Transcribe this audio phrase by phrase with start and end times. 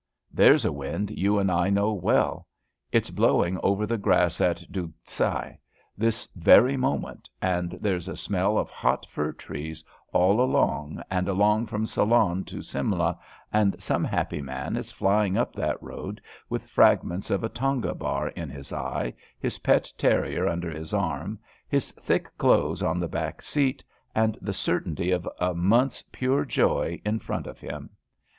[0.31, 2.47] There's a wind you and I know well.
[2.91, 5.59] It's blowing over the grass at Dugshai
[5.95, 11.67] this very moment, and there's a smell of hot fir trees all along and along
[11.67, 13.15] from Solon to Simla,
[13.53, 18.29] and some happy man is flying up that road with fragments of a tonga bar
[18.29, 21.37] in his eye, his pet terrier under his arm,
[21.69, 23.83] his thick clothes on the back seat
[24.15, 27.91] and the certainty of a month's pure joy in front of him.